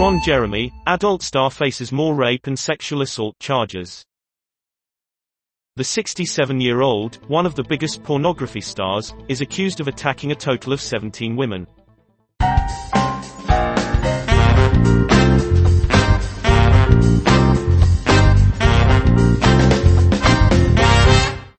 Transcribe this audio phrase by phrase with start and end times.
[0.00, 4.02] Ron Jeremy, adult star faces more rape and sexual assault charges.
[5.76, 10.80] The 67-year-old, one of the biggest pornography stars, is accused of attacking a total of
[10.80, 11.66] 17 women.